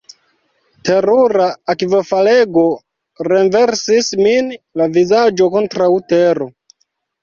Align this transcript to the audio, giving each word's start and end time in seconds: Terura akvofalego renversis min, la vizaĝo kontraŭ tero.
Terura 0.87 1.49
akvofalego 1.75 2.65
renversis 3.31 4.13
min, 4.27 4.53
la 4.83 4.93
vizaĝo 5.01 5.55
kontraŭ 5.57 5.97
tero. 6.13 6.55